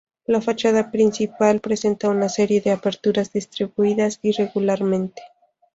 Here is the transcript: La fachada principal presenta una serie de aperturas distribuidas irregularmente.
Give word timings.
La 0.25 0.41
fachada 0.41 0.89
principal 0.89 1.59
presenta 1.61 2.09
una 2.09 2.27
serie 2.27 2.59
de 2.59 2.71
aperturas 2.71 3.31
distribuidas 3.31 4.17
irregularmente. 4.23 5.21